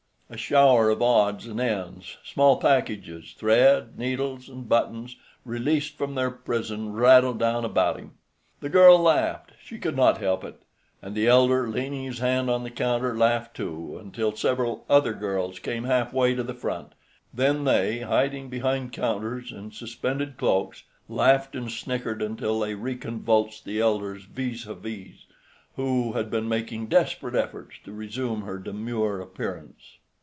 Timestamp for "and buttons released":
4.47-5.97